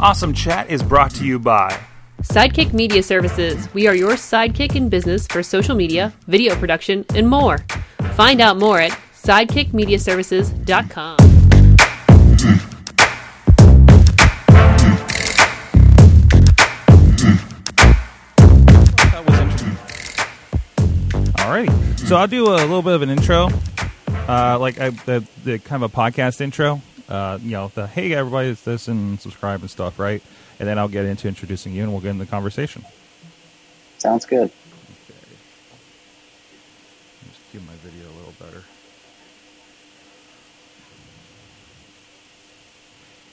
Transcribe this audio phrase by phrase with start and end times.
[0.00, 1.78] Awesome Chat is brought to you by
[2.22, 3.68] Sidekick Media Services.
[3.74, 7.58] We are your sidekick in business for social media, video production, and more.
[8.14, 11.16] Find out more at sidekickmediaservices.com.
[18.96, 19.76] That was interesting.
[21.36, 23.50] Alrighty, so I'll do a little bit of an intro,
[24.26, 26.80] uh, like I, the, the kind of a podcast intro.
[27.10, 30.22] Uh, you know, the hey everybody, it's this and subscribe and stuff, right?
[30.60, 32.84] And then I'll get into introducing you, and we'll get into the conversation.
[33.98, 34.44] Sounds good.
[34.44, 35.18] Okay.
[37.28, 38.62] Just cue my video a little better.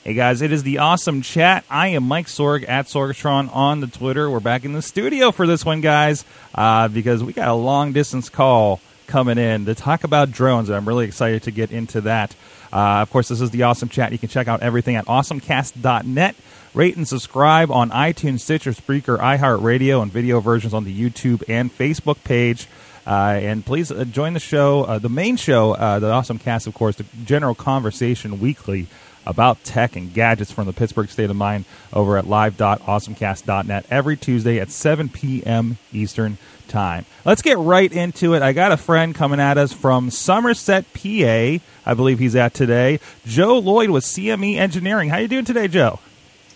[0.02, 1.64] Hey guys, it is the awesome chat.
[1.70, 4.30] I am Mike Sorg at Sorgatron on the Twitter.
[4.30, 6.24] We're back in the studio for this one, guys,
[6.54, 10.76] uh, because we got a long distance call coming in to talk about drones, and
[10.76, 12.34] I'm really excited to get into that.
[12.72, 14.12] Uh, of course, this is the awesome chat.
[14.12, 16.36] You can check out everything at awesomecast.net.
[16.74, 21.72] Rate and subscribe on iTunes, Stitcher, Spreaker, iHeartRadio, and video versions on the YouTube and
[21.76, 22.68] Facebook page.
[23.06, 26.66] Uh, and please uh, join the show, uh, the main show, uh, the Awesome Cast,
[26.66, 28.86] of course, the general conversation weekly
[29.28, 34.58] about tech and gadgets from the Pittsburgh State of Mind over at live.awesomecast.net every Tuesday
[34.58, 35.78] at 7 p.m.
[35.92, 37.04] Eastern Time.
[37.24, 38.42] Let's get right into it.
[38.42, 41.58] I got a friend coming at us from Somerset, PA.
[41.86, 43.00] I believe he's at today.
[43.24, 45.08] Joe Lloyd with CME Engineering.
[45.10, 45.98] How you doing today, Joe?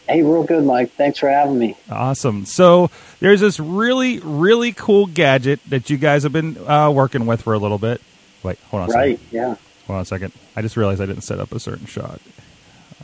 [0.08, 0.92] Hey, real good, Mike.
[0.92, 1.76] Thanks for having me.
[1.90, 2.44] Awesome.
[2.44, 7.40] So there's this really, really cool gadget that you guys have been uh, working with
[7.42, 8.00] for a little bit.
[8.42, 8.90] Wait, hold on.
[8.90, 9.28] A Right, second.
[9.38, 9.54] yeah.
[9.86, 10.32] Hold on a second.
[10.56, 12.20] I just realized I didn't set up a certain shot.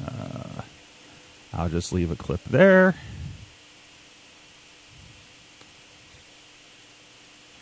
[0.07, 0.63] Uh,
[1.53, 2.95] I'll just leave a clip there.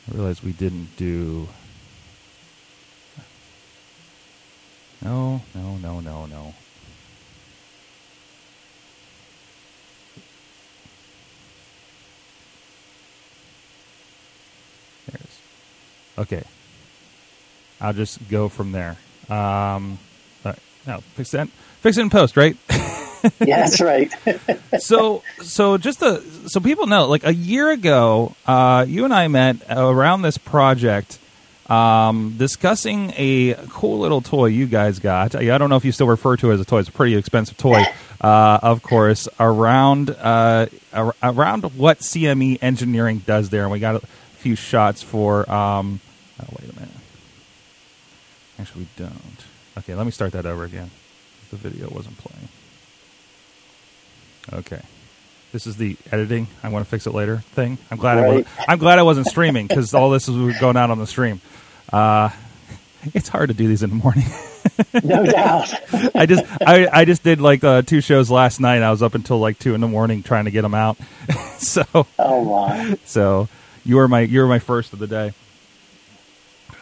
[0.08, 1.48] I realized we didn't do.
[5.02, 6.54] No, no, no, no, no.
[15.06, 15.40] There's.
[16.18, 16.42] Okay.
[17.80, 18.96] I'll just go from there.
[19.28, 19.98] Um.
[20.86, 21.48] No, fix that.
[21.80, 22.56] Fix it in post, right?
[23.40, 24.12] Yeah, that's right.
[24.78, 29.26] so, so just to, so people know, like a year ago, uh, you and I
[29.26, 31.18] met around this project,
[31.68, 35.34] um, discussing a cool little toy you guys got.
[35.34, 36.80] I don't know if you still refer to it as a toy.
[36.80, 37.82] It's a pretty expensive toy,
[38.20, 39.28] uh, of course.
[39.40, 45.02] Around, uh, ar- around what CME engineering does there, and we got a few shots
[45.02, 45.50] for.
[45.50, 46.00] Um,
[46.40, 46.94] oh, wait a minute.
[48.60, 49.45] Actually, we don't.
[49.78, 50.90] Okay, let me start that over again.
[51.50, 52.48] The video wasn't playing.
[54.52, 54.80] Okay.
[55.52, 56.48] This is the editing.
[56.62, 57.78] I want to fix it later thing.
[57.90, 58.18] I'm glad.
[58.18, 61.06] I wasn't, I'm glad I wasn't streaming because all this is going out on the
[61.06, 61.40] stream.
[61.92, 62.30] Uh,
[63.14, 64.24] it's hard to do these in the morning.
[65.04, 65.72] no doubt.
[66.14, 68.82] I just I, I just did like uh, two shows last night.
[68.82, 70.96] I was up until like two in the morning trying to get them out.
[71.58, 71.84] so
[72.18, 72.98] Oh, my.
[73.04, 73.48] so
[73.84, 75.32] you were my you were my first of the day.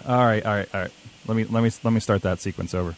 [0.06, 0.90] All right, all right, all right.
[1.26, 2.94] Let me let me let me start that sequence over.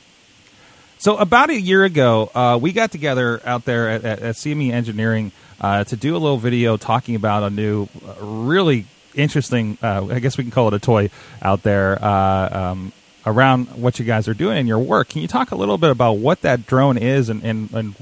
[0.98, 4.72] So about a year ago, uh, we got together out there at, at, at CME
[4.72, 9.76] Engineering uh, to do a little video talking about a new, uh, really interesting.
[9.82, 11.10] Uh, I guess we can call it a toy
[11.42, 12.92] out there uh, um,
[13.26, 15.10] around what you guys are doing in your work.
[15.10, 17.94] Can you talk a little bit about what that drone is and, and, and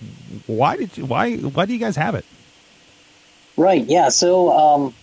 [0.46, 2.24] why did you why why do you guys have it?
[3.56, 4.08] Right, yeah.
[4.08, 4.94] So, um,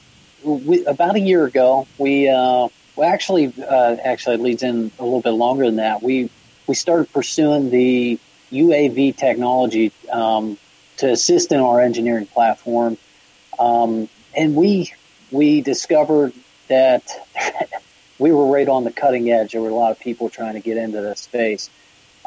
[0.43, 5.03] we, about a year ago, we, uh, well, actually, uh, actually, it leads in a
[5.03, 6.03] little bit longer than that.
[6.03, 6.29] We,
[6.67, 8.19] we started pursuing the
[8.51, 10.57] UAV technology um,
[10.97, 12.97] to assist in our engineering platform.
[13.57, 14.93] Um, and we,
[15.31, 16.33] we discovered
[16.67, 17.03] that
[18.19, 19.53] we were right on the cutting edge.
[19.53, 21.69] There were a lot of people trying to get into this space.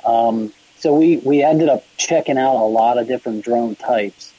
[0.05, 4.33] Um, so we, we ended up checking out a lot of different drone types.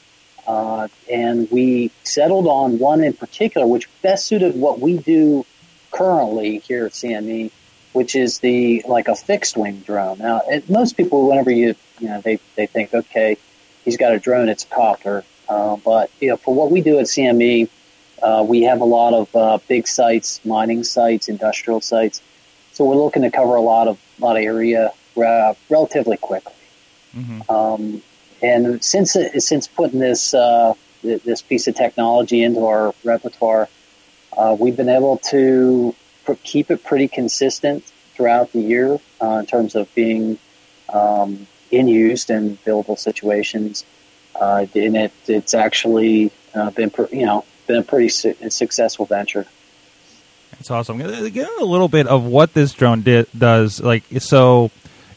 [0.46, 5.44] Uh, and we settled on one in particular, which best suited what we do
[5.90, 7.50] currently here at CME,
[7.92, 10.18] which is the like a fixed wing drone.
[10.18, 13.36] Now, it, most people, whenever you you know they they think, okay,
[13.84, 15.24] he's got a drone, it's a copter.
[15.48, 17.68] Uh, but you know, for what we do at CME,
[18.22, 22.20] uh, we have a lot of uh, big sites, mining sites, industrial sites.
[22.72, 26.52] So we're looking to cover a lot of lot of area uh, relatively quickly.
[27.48, 28.02] Um,
[28.42, 33.68] and since since putting this uh, this piece of technology into our repertoire,
[34.36, 35.94] uh, we've been able to
[36.24, 37.84] pr- keep it pretty consistent
[38.14, 40.38] throughout the year uh, in terms of being
[40.92, 43.84] um, in used and billable situations.
[44.34, 49.06] Uh, and it, it's actually uh, been pr- you know been a pretty su- successful
[49.06, 49.46] venture.
[50.52, 50.98] That's awesome.
[50.98, 53.80] Get a little bit of what this drone di- does.
[53.80, 54.70] Like so,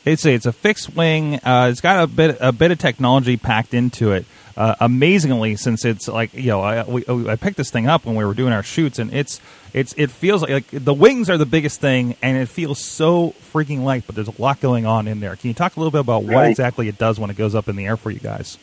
[0.06, 1.36] it's a, it's a fixed wing.
[1.36, 4.26] Uh, it's got a bit a bit of technology packed into it.
[4.60, 8.16] Uh, amazingly since it's like you know I, we, I picked this thing up when
[8.16, 9.40] we were doing our shoots and it's
[9.74, 13.34] it's it feels like, like the wings are the biggest thing and it feels so
[13.54, 15.92] freaking light but there's a lot going on in there can you talk a little
[15.92, 16.52] bit about what Right.
[16.52, 18.58] exactly it does when it goes up in the air for you guys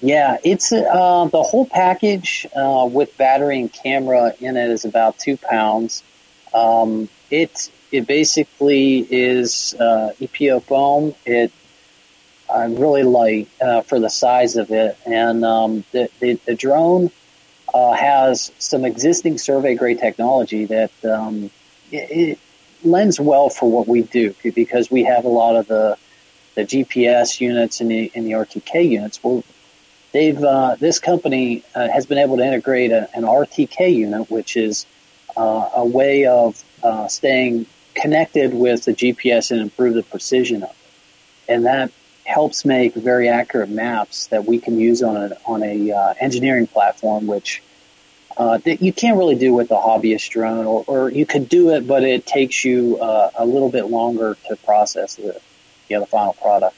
[0.00, 5.18] Yeah, it's uh, the whole package uh, with battery and camera in it is about
[5.18, 6.02] two pounds.
[6.52, 11.14] Um, it it basically is uh, EPO foam.
[11.24, 11.50] It
[12.62, 17.10] really light uh, for the size of it, and um, the, the the drone
[17.74, 21.50] uh, has some existing survey grade technology that um,
[21.90, 22.38] it, it
[22.84, 25.98] lends well for what we do because we have a lot of the
[26.54, 29.22] the GPS units and the and the RTK units.
[29.22, 29.42] Well,
[30.12, 34.56] they've uh, this company uh, has been able to integrate a, an RTK unit, which
[34.56, 34.86] is
[35.36, 40.70] uh, a way of uh, staying connected with the GPS and improve the precision of
[40.70, 41.90] it, and that
[42.34, 46.66] helps make very accurate maps that we can use on a on a uh, engineering
[46.66, 47.62] platform, which.
[48.36, 51.70] Uh, that you can't really do with a hobbyist drone, or, or you could do
[51.70, 55.40] it, but it takes you uh, a little bit longer to process the,
[55.88, 56.74] you know, the final product.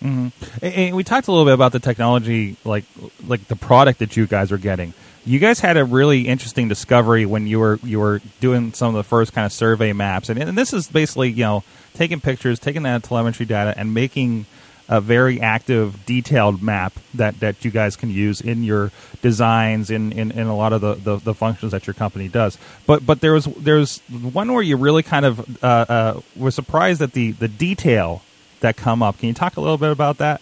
[0.00, 0.30] hmm
[0.60, 2.84] And, and we talked a little bit about the technology, like
[3.28, 4.92] like the product that you guys are getting.
[5.24, 8.94] You guys had a really interesting discovery when you were you were doing some of
[8.94, 11.62] the first kind of survey maps, and, and this is basically you know
[11.94, 14.46] taking pictures, taking that telemetry data, and making
[14.88, 18.90] a very active, detailed map that, that you guys can use in your
[19.22, 22.58] designs, in, in, in a lot of the, the, the functions that your company does.
[22.86, 27.02] But but there was there's one where you really kind of uh, uh, was surprised
[27.02, 28.22] at the, the detail
[28.60, 29.18] that come up.
[29.18, 30.40] Can you talk a little bit about that?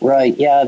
[0.00, 0.36] Right.
[0.36, 0.64] Yeah.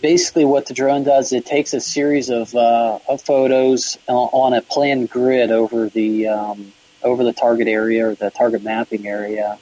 [0.00, 4.52] Basically, what the drone does, it takes a series of, uh, of photos on, on
[4.54, 6.72] a planned grid over the um,
[7.02, 9.58] over the target area or the target mapping area,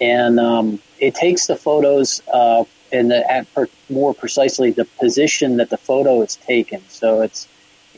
[0.00, 5.56] and um, it takes the photos uh, and the, at per, more precisely the position
[5.58, 6.82] that the photo is taken.
[6.88, 7.48] So it's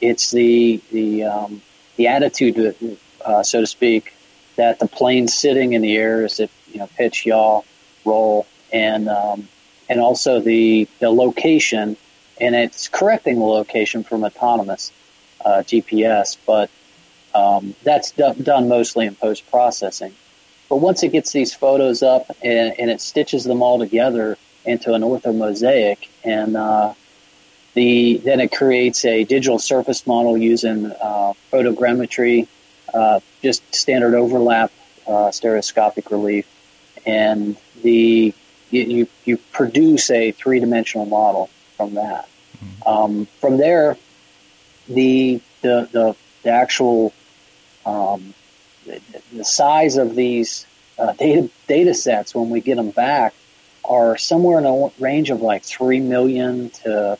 [0.00, 1.62] it's the the um,
[1.97, 4.14] the attitude, uh, so to speak,
[4.56, 7.62] that the plane's sitting in the air as if you know pitch, yaw,
[8.05, 9.49] roll, and um,
[9.88, 11.97] and also the the location,
[12.41, 14.93] and it's correcting the location from autonomous
[15.44, 16.70] uh, GPS, but
[17.35, 20.14] um, that's do- done mostly in post processing.
[20.70, 24.94] But once it gets these photos up and, and it stitches them all together into
[24.94, 26.94] an ortho mosaic, and uh,
[27.75, 32.46] the then it creates a digital surface model using uh, photogrammetry,
[32.94, 34.70] uh, just standard overlap,
[35.08, 36.46] uh, stereoscopic relief,
[37.05, 38.32] and the
[38.70, 42.28] you, you, produce a three dimensional model from that.
[42.87, 43.96] Um, from there,
[44.87, 47.12] the the the, the actual
[47.84, 48.34] um,
[49.32, 50.66] the, size of these
[50.98, 53.34] uh, data data sets when we get them back
[53.84, 57.18] are somewhere in a range of like three million to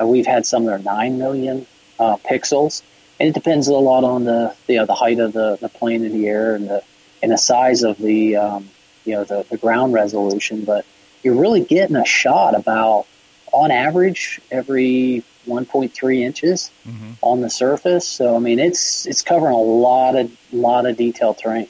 [0.00, 1.66] uh, we've had some that are nine million
[1.98, 2.82] uh, pixels,
[3.18, 6.04] and it depends a lot on the you know, the height of the, the plane
[6.04, 6.82] in the air and the
[7.22, 8.68] and the size of the um,
[9.04, 10.64] you know the, the ground resolution.
[10.64, 10.84] But
[11.22, 13.06] you're really getting a shot about
[13.52, 17.10] on average every 1.3 inches Mm-hmm.
[17.22, 18.06] on the surface.
[18.06, 21.68] So I mean, it's it's covering a lot of lot of detailed terrain.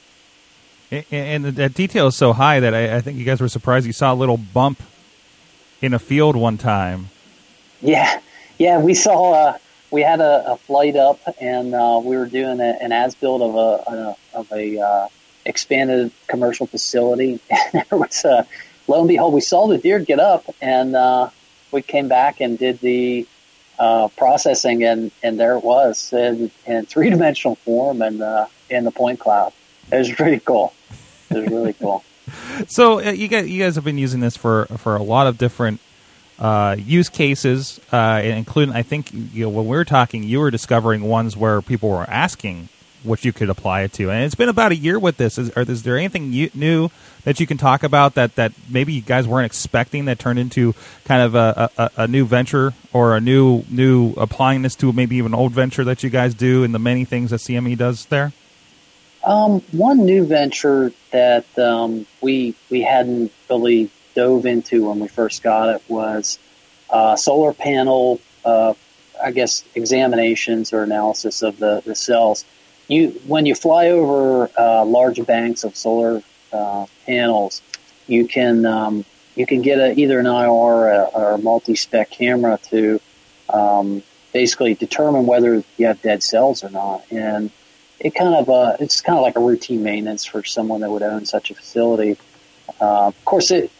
[0.91, 3.85] And, and that detail is so high that I, I think you guys were surprised
[3.85, 4.81] you saw a little bump
[5.81, 7.09] in a field one time.
[7.81, 8.19] Yeah,
[8.57, 8.77] yeah.
[8.79, 9.57] We saw uh,
[9.89, 13.41] we had a, a flight up, and uh, we were doing a, an as build
[13.41, 15.07] of a, of a uh,
[15.45, 17.39] expanded commercial facility.
[17.73, 18.45] And there was a
[18.87, 21.29] lo and behold, we saw the deer get up, and uh,
[21.71, 23.27] we came back and did the
[23.81, 28.83] uh, processing, and, and there it was in, in three dimensional form and uh, in
[28.83, 29.51] the point cloud.
[29.91, 30.71] It was pretty cool.
[31.31, 32.03] It was really cool.
[32.67, 35.37] So uh, you guys, you guys have been using this for for a lot of
[35.37, 35.81] different
[36.39, 40.51] uh, use cases, uh, including I think you know, when we were talking, you were
[40.51, 42.69] discovering ones where people were asking
[43.03, 45.37] what you could apply it to, and it's been about a year with this.
[45.37, 46.89] Is, is there anything you, new
[47.23, 50.73] that you can talk about that that maybe you guys weren't expecting that turned into
[51.05, 55.15] kind of a, a, a new venture or a new new applying this to maybe
[55.17, 58.33] even old venture that you guys do and the many things that CME does there?
[59.23, 65.43] Um, one new venture that um, we we hadn't really dove into when we first
[65.43, 66.39] got it was
[66.89, 68.73] uh, solar panel, uh,
[69.21, 72.45] I guess, examinations or analysis of the, the cells.
[72.91, 76.21] You when you fly over uh, large banks of solar
[76.51, 77.61] uh, panels,
[78.07, 79.05] you can um,
[79.35, 82.99] you can get a, either an IR or a, or a multi-spec camera to
[83.47, 87.49] um, basically determine whether you have dead cells or not, and
[88.01, 91.01] it kind of uh, it's kind of like a routine maintenance for someone that would
[91.01, 92.17] own such a facility.
[92.81, 93.71] Uh, of course, it,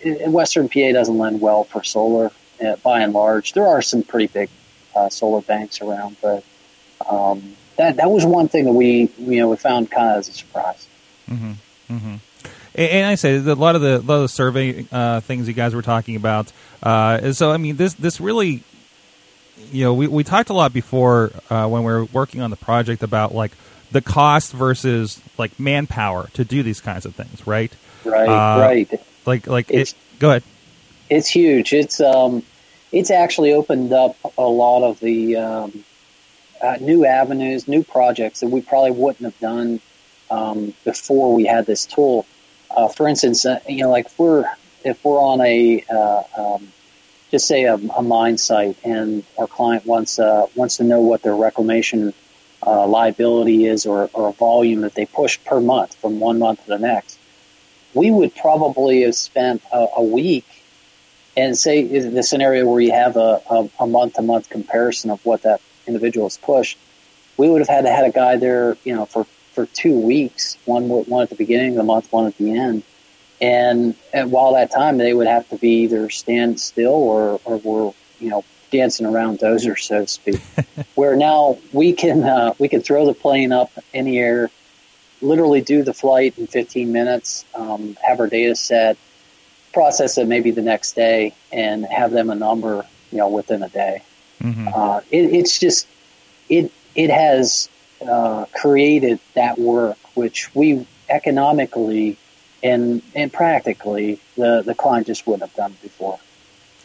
[0.00, 3.52] it, Western PA doesn't lend well for solar uh, by and large.
[3.52, 4.50] There are some pretty big
[4.96, 6.42] uh, solar banks around, but
[7.08, 10.28] um, that that was one thing that we you know we found kind of as
[10.28, 10.86] a surprise.
[11.28, 11.52] Mm-hmm.
[11.90, 12.16] Mm-hmm.
[12.74, 15.54] And, and I say a lot of the lot of the survey uh, things you
[15.54, 16.52] guys were talking about.
[16.82, 18.62] Uh, so I mean, this this really,
[19.72, 22.56] you know, we we talked a lot before uh, when we were working on the
[22.56, 23.52] project about like
[23.90, 27.72] the cost versus like manpower to do these kinds of things, right?
[28.04, 29.06] Right, uh, right.
[29.24, 30.42] Like like it, go ahead.
[31.08, 31.72] It's huge.
[31.72, 32.42] It's um,
[32.92, 35.84] it's actually opened up a lot of the um,
[36.62, 39.80] uh, new avenues, new projects that we probably wouldn't have done
[40.30, 42.26] um, before we had this tool.
[42.70, 44.44] Uh, for instance, uh, you know, like if we're
[44.84, 46.68] if we're on a uh, um,
[47.30, 51.22] just say a, a, mine site and our client wants uh, wants to know what
[51.22, 52.12] their reclamation
[52.66, 56.62] uh, liability is or, or a volume that they push per month from one month
[56.64, 57.18] to the next,
[57.94, 60.46] we would probably have spent a, a week
[61.36, 63.40] and say the scenario where you have a,
[63.78, 66.78] a month to month comparison of what that individual has pushed,
[67.36, 70.56] we would have had to had a guy there, you know, for for two weeks,
[70.66, 72.84] one one at the beginning of the month, one at the end.
[73.40, 77.56] And, and while that time, they would have to be either stand still or, or
[77.58, 80.40] were, you know, dancing around dozer, so to speak.
[80.94, 84.50] Where now we can uh, we can throw the plane up in the air,
[85.22, 88.96] literally do the flight in 15 minutes, um, have our data set,
[89.72, 93.68] process it maybe the next day, and have them a number, you know, within a
[93.68, 94.02] day.
[94.40, 94.68] Mm-hmm.
[94.74, 95.86] Uh, it, it's just
[96.48, 97.68] it it has
[98.06, 102.16] uh, created that work, which we economically
[102.62, 106.18] and and practically the the client just wouldn't have done before.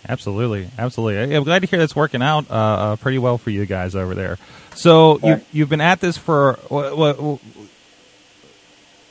[0.08, 1.34] Absolutely, absolutely.
[1.36, 4.14] I'm glad to hear that's working out uh, uh, pretty well for you guys over
[4.14, 4.38] there.
[4.76, 7.40] So you, you've been at this for, well, well,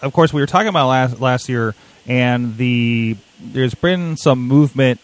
[0.03, 1.75] of course, we were talking about last last year,
[2.07, 5.01] and the there's been some movement,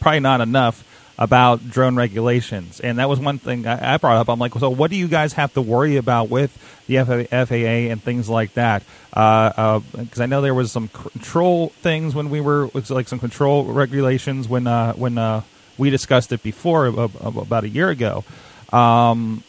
[0.00, 0.82] probably not enough,
[1.18, 4.28] about drone regulations, and that was one thing I, brought up.
[4.28, 6.56] I'm like, so what do you guys have to worry about with
[6.86, 8.84] the FAA and things like that?
[9.10, 13.18] Because uh, uh, I know there was some control things when we were like some
[13.18, 15.42] control regulations when uh, when uh,
[15.76, 18.24] we discussed it before about a year ago.
[18.72, 19.42] Um,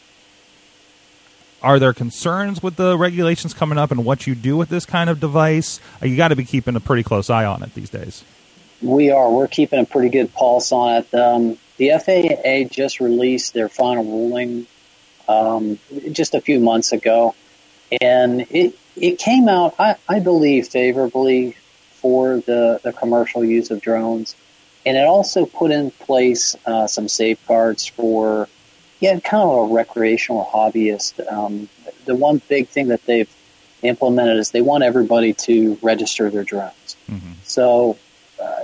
[1.62, 5.10] are there concerns with the regulations coming up and what you do with this kind
[5.10, 5.78] of device?
[6.02, 8.24] You got to be keeping a pretty close eye on it these days.
[8.82, 9.30] We are.
[9.30, 11.14] We're keeping a pretty good pulse on it.
[11.14, 14.66] Um, the FAA just released their final ruling
[15.28, 15.78] um,
[16.12, 17.34] just a few months ago,
[18.00, 21.56] and it it came out, I, I believe, favorably
[21.94, 24.34] for the, the commercial use of drones,
[24.84, 28.48] and it also put in place uh, some safeguards for
[29.00, 31.26] yeah, kind of a recreational hobbyist.
[31.32, 31.68] Um,
[32.04, 33.34] the one big thing that they've
[33.82, 36.96] implemented is they want everybody to register their drones.
[37.10, 37.32] Mm-hmm.
[37.44, 37.96] So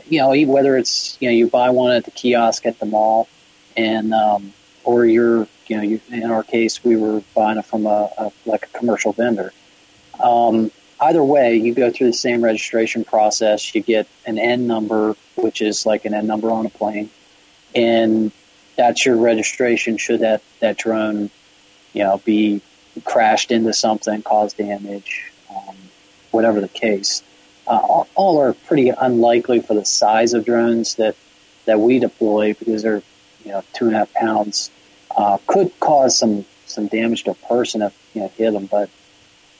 [0.08, 3.28] you know, whether it's you know you buy one at the kiosk at the mall,
[3.76, 4.52] and um,
[4.84, 8.32] or you're you know you, in our case we were buying it from a, a
[8.44, 9.52] like a commercial vendor.
[10.22, 10.70] Um,
[11.00, 13.74] either way, you go through the same registration process.
[13.74, 17.10] You get an N number, which is like an N number on a plane,
[17.74, 18.32] and
[18.76, 19.96] that's your registration.
[19.96, 21.30] Should that that drone,
[21.92, 22.60] you know, be
[23.04, 25.76] crashed into something, cause damage, um,
[26.30, 27.22] whatever the case
[27.66, 31.16] uh, all are pretty unlikely for the size of drones that
[31.64, 33.02] that we deploy because they're
[33.44, 34.70] you know two and a half pounds.
[35.16, 38.90] Uh, could cause some some damage to a person if you know hit them, but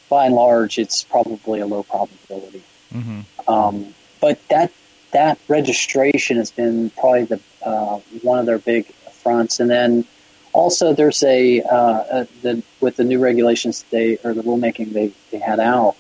[0.09, 2.63] by and large, it's probably a low probability.
[2.95, 3.21] Mm-hmm.
[3.49, 4.73] Um, but that
[5.13, 10.05] that registration has been probably the uh, one of their big fronts, and then
[10.53, 15.13] also there's a, uh, a the, with the new regulations they or the rulemaking they,
[15.31, 15.97] they had out.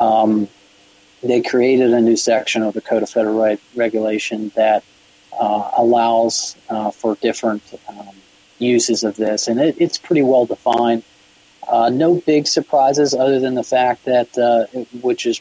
[0.00, 0.48] Um,
[1.24, 4.84] they created a new section of the Code of Federal Re- Regulation that
[5.32, 8.10] uh, allows uh, for different um,
[8.58, 11.02] uses of this, and it, it's pretty well defined.
[11.66, 14.66] Uh, no big surprises other than the fact that, uh,
[15.00, 15.40] which is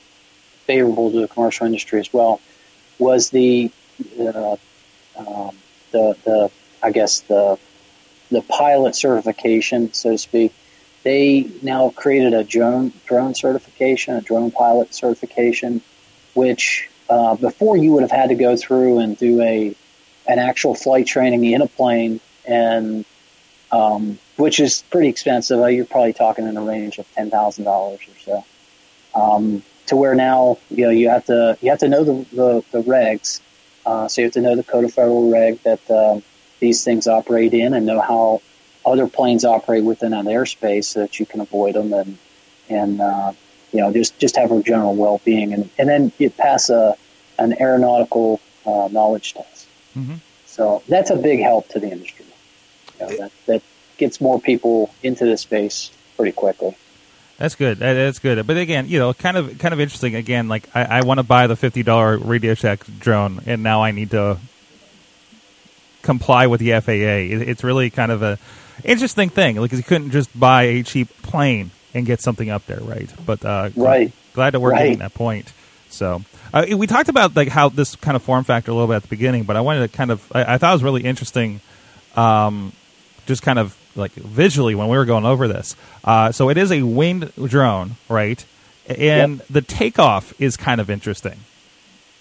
[0.65, 2.39] favorable to the commercial industry as well,
[2.97, 3.69] was the
[4.19, 4.55] uh,
[5.17, 5.55] um,
[5.91, 7.59] the the I guess the
[8.31, 10.53] the pilot certification, so to speak,
[11.03, 15.81] they now created a drone drone certification, a drone pilot certification,
[16.33, 19.75] which uh, before you would have had to go through and do a
[20.25, 23.05] an actual flight training in a plane, and
[23.71, 25.59] um, which is pretty expensive.
[25.59, 28.45] Uh, you're probably talking in a range of ten thousand dollars or so.
[29.13, 32.63] Um, to where now you know you have to you have to know the the,
[32.71, 33.41] the regs,
[33.85, 36.21] uh, so you have to know the code of federal reg that uh,
[36.59, 38.41] these things operate in, and know how
[38.85, 42.17] other planes operate within an airspace so that you can avoid them and
[42.69, 43.33] and uh,
[43.71, 46.95] you know just just have a general well being and and then you pass a
[47.39, 49.67] an aeronautical uh, knowledge test.
[49.97, 50.15] Mm-hmm.
[50.45, 52.25] So that's a big help to the industry.
[52.99, 53.61] You know, that, that
[53.97, 56.77] gets more people into the space pretty quickly.
[57.37, 57.79] That's good.
[57.79, 58.45] That, that's good.
[58.45, 60.15] But again, you know, kind of kind of interesting.
[60.15, 63.83] Again, like I, I want to buy the fifty dollar Radio Shack drone, and now
[63.83, 64.37] I need to
[66.03, 66.91] comply with the FAA.
[66.91, 68.37] It, it's really kind of a
[68.83, 69.57] interesting thing.
[69.57, 73.09] Like you couldn't just buy a cheap plane and get something up there, right?
[73.25, 74.11] But uh, right.
[74.33, 74.83] glad that we're right.
[74.83, 75.51] getting that point.
[75.89, 78.95] So uh, we talked about like how this kind of form factor a little bit
[78.95, 81.03] at the beginning, but I wanted to kind of I, I thought it was really
[81.03, 81.61] interesting,
[82.15, 82.73] um,
[83.25, 85.75] just kind of like visually when we were going over this.
[86.03, 88.43] Uh, so it is a winged drone, right?
[88.87, 89.47] And Yep.
[89.49, 91.39] the takeoff is kind of interesting.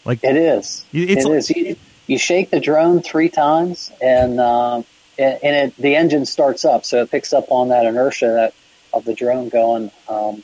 [0.04, 0.84] Like It is.
[0.92, 1.50] It's- it is.
[1.50, 4.82] You, you shake the drone three times, and uh,
[5.18, 8.54] and, and it, the engine starts up, so it picks up on that inertia that
[8.92, 9.90] of the drone going.
[10.08, 10.42] Um,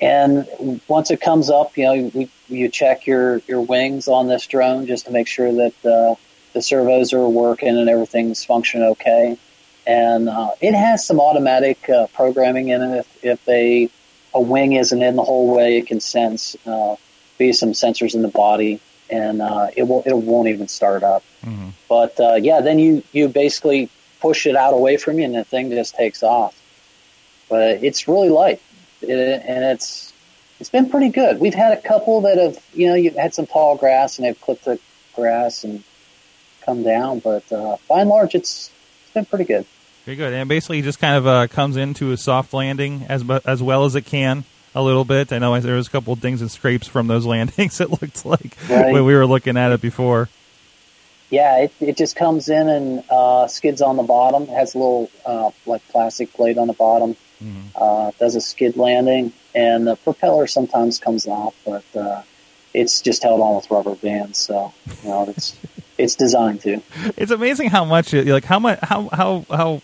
[0.00, 4.46] and once it comes up, you know, we, you check your, your wings on this
[4.46, 6.16] drone just to make sure that the
[6.62, 9.36] servos are working and everything's functioning okay.
[9.86, 12.98] And uh, it has some automatic uh, programming in it.
[12.98, 13.90] If, if a
[14.32, 16.96] a wing isn't in the whole way, it can sense uh,
[17.38, 18.80] be some sensors in the body,
[19.10, 21.22] and uh, it will it won't even start up.
[21.44, 21.72] Mhm.
[21.88, 23.88] But uh, yeah, then you you basically
[24.20, 26.54] push it out away from you, and the thing just takes off.
[27.48, 28.60] But it's really light,
[29.02, 30.12] it, and it's
[30.60, 31.40] it's been pretty good.
[31.40, 34.40] We've had a couple that have you know you've had some tall grass, and they've
[34.40, 34.78] clipped the
[35.14, 35.82] grass and
[36.62, 37.18] come down.
[37.18, 38.70] But uh, by and large, it's
[39.04, 39.66] it's been pretty good.
[40.04, 40.32] Very good.
[40.32, 43.96] And basically, just kind of uh, comes into a soft landing as as well as
[43.96, 45.32] it can a little bit.
[45.32, 47.80] I know there was a couple of things and scrapes from those landings.
[47.80, 48.92] It looked like Right.
[48.92, 50.28] when we were looking at it before.
[51.30, 54.44] Yeah, it, it just comes in and uh, skids on the bottom.
[54.44, 57.16] It has a little uh, like plastic plate on the bottom.
[57.42, 57.62] Mhm.
[57.74, 62.20] Uh, does a skid landing, and the propeller sometimes comes off, but uh,
[62.74, 64.38] it's just held on with rubber bands.
[64.38, 64.72] So
[65.02, 65.56] you know, it's
[65.98, 66.80] it's designed to.
[67.16, 69.82] It's amazing how much like how much how how how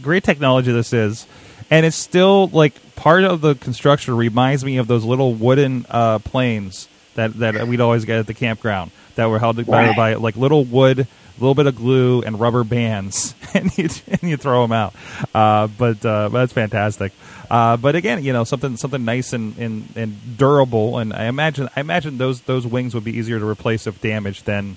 [0.00, 1.26] great technology this is,
[1.70, 6.18] and it's still like part of the construction reminds me of those little wooden uh,
[6.20, 9.96] planes that that we'd always get at the campground that were held together Right.
[9.96, 11.06] by like little wood, a
[11.40, 14.94] little bit of glue and rubber bands, and you and you throw them out.
[15.34, 17.12] Uh, but uh, but that's fantastic.
[17.50, 21.68] Uh, but again, you know something something nice and, and, and durable, and I imagine
[21.74, 24.76] I imagine those those wings would be easier to replace if damaged than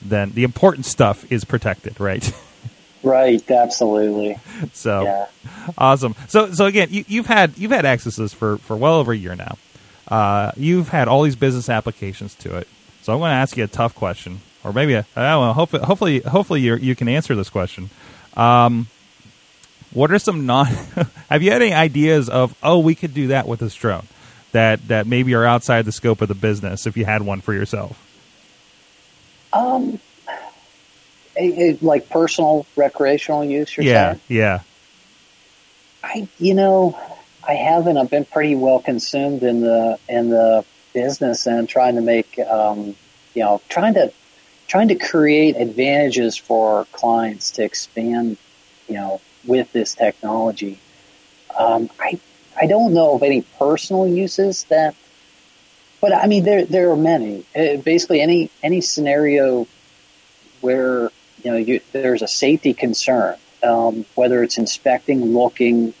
[0.00, 2.32] than the important stuff is protected, right?
[3.02, 4.38] Right, absolutely.
[4.72, 5.26] so Yeah.
[5.78, 6.14] awesome.
[6.28, 9.12] So so again, you, you've had you've had access to this for for well over
[9.12, 9.56] a year now.
[10.08, 12.68] Uh, you've had all these business applications to it.
[13.02, 15.52] So I'm going to ask you a tough question, or maybe a, I don't know.
[15.54, 17.90] Hopefully, hopefully, hopefully you you can answer this question.
[18.36, 18.86] Um,
[19.92, 20.66] what are some non?
[21.28, 24.06] have you had any ideas of oh we could do that with this drone
[24.52, 27.52] that that maybe are outside the scope of the business if you had one for
[27.54, 27.98] yourself?
[29.52, 29.98] Um,
[31.36, 33.76] a, a, like personal recreational use.
[33.76, 34.20] You're yeah, saying?
[34.28, 34.60] yeah.
[36.04, 36.98] I, you know,
[37.46, 37.96] I haven't.
[37.96, 42.94] I've been pretty well consumed in the in the business and trying to make, um,
[43.34, 44.12] you know, trying to
[44.68, 48.36] trying to create advantages for clients to expand,
[48.88, 50.78] you know, with this technology.
[51.56, 52.18] Um, I
[52.60, 54.94] I don't know of any personal uses that,
[56.00, 57.44] but I mean there there are many.
[57.56, 59.66] Uh, basically, any any scenario
[60.60, 61.10] where
[61.44, 65.94] you know you, there's a safety concern, um, whether it's inspecting, looking,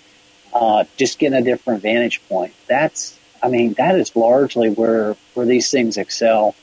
[0.52, 2.54] uh, just getting a different vantage point.
[2.66, 6.54] That's I mean that is largely where where these things excel.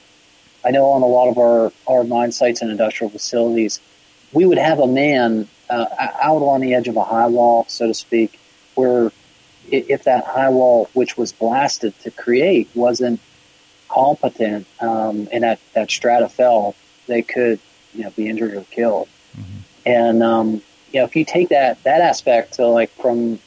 [0.65, 3.79] I know on a lot of our our mine sites and industrial facilities,
[4.33, 7.87] we would have a man uh, out on the edge of a high wall, so
[7.87, 8.39] to speak,
[8.75, 9.11] where
[9.71, 13.19] if that high wall, which was blasted to create, wasn't
[13.87, 16.75] competent um, and that, that strata fell,
[17.07, 17.59] they could
[17.93, 19.07] you know be injured or killed.
[19.85, 23.39] And um, you know if you take that that aspect to like from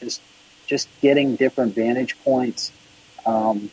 [0.00, 0.20] just
[0.66, 2.72] just getting different vantage points,
[3.24, 3.70] um,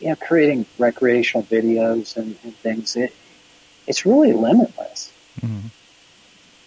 [0.00, 3.12] you know, creating recreational videos and, and things, it
[3.86, 5.12] it's really limitless.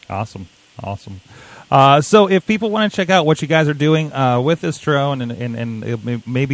[0.10, 0.48] Awesome,
[0.82, 1.22] awesome.
[1.70, 4.62] Uh, so, if people want to check out what you guys are doing uh, with
[4.62, 6.48] this drone and and, and maybe